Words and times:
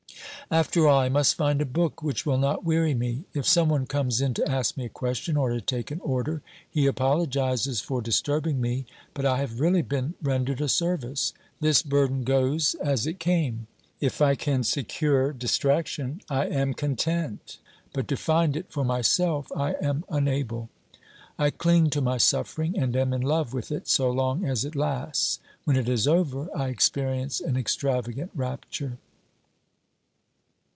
After 0.53 0.85
all, 0.85 0.99
I 0.99 1.07
must 1.07 1.35
find 1.35 1.61
a 1.61 1.65
book 1.65 2.03
which 2.03 2.25
will 2.25 2.37
not 2.37 2.65
weary 2.65 2.93
me. 2.93 3.23
If 3.33 3.47
some 3.47 3.69
one 3.69 3.85
comes 3.85 4.19
in 4.19 4.33
to 4.33 4.51
ask 4.51 4.75
me 4.75 4.83
a 4.83 4.89
question, 4.89 5.37
or 5.37 5.51
to 5.53 5.61
take 5.61 5.91
an 5.91 6.01
order, 6.01 6.41
he 6.69 6.87
apologises 6.87 7.79
for 7.79 8.01
disturbing 8.01 8.59
me, 8.59 8.85
but 9.13 9.25
I 9.25 9.37
have 9.37 9.61
really 9.61 9.81
been 9.81 10.13
rendered 10.21 10.59
a 10.59 10.67
service. 10.67 11.31
This 11.61 11.81
burden 11.81 12.25
goes 12.25 12.75
as 12.83 13.07
it 13.07 13.17
came. 13.17 13.67
If 14.01 14.21
I 14.21 14.35
can 14.35 14.65
secure 14.65 15.31
distraction, 15.31 16.21
I 16.29 16.47
am 16.47 16.73
content, 16.73 17.57
but 17.93 18.09
to 18.09 18.17
find 18.17 18.57
it 18.57 18.69
for 18.69 18.83
myself 18.83 19.49
I 19.55 19.75
am 19.81 20.03
unable. 20.09 20.67
I 21.39 21.51
cling 21.51 21.89
to 21.91 22.01
my 22.01 22.17
sufi'ering, 22.17 22.77
and 22.77 22.93
am 22.97 23.13
in 23.13 23.21
love 23.21 23.53
with 23.53 23.71
it 23.71 23.87
so 23.87 24.11
long 24.11 24.43
as 24.43 24.65
it 24.65 24.75
lasts; 24.75 25.39
when 25.63 25.77
it 25.77 25.87
is 25.87 26.09
over 26.09 26.49
I 26.53 26.67
experience 26.67 27.39
an 27.39 27.55
extravagant 27.55 28.31
rapture. 28.35 28.97